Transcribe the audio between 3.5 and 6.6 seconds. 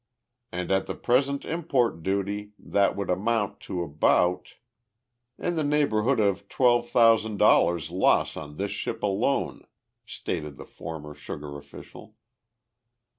to about" "In the neighborhood of